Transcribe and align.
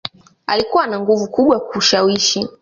Alikuwa 0.45 0.83
ana 0.83 0.99
nguvu 0.99 1.27
kubwa 1.27 1.55
ya 1.55 1.59
kushawishi 1.59 2.47